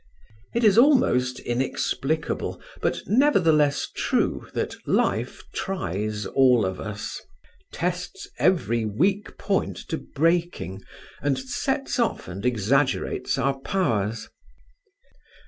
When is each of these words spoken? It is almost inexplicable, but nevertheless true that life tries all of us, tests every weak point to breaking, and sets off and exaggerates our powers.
It 0.55 0.63
is 0.63 0.79
almost 0.79 1.39
inexplicable, 1.41 2.59
but 2.81 3.03
nevertheless 3.05 3.87
true 3.95 4.47
that 4.55 4.73
life 4.87 5.43
tries 5.53 6.25
all 6.25 6.65
of 6.65 6.79
us, 6.79 7.21
tests 7.71 8.27
every 8.39 8.83
weak 8.83 9.37
point 9.37 9.77
to 9.89 9.99
breaking, 9.99 10.81
and 11.21 11.37
sets 11.37 11.99
off 11.99 12.27
and 12.27 12.43
exaggerates 12.47 13.37
our 13.37 13.59
powers. 13.59 14.27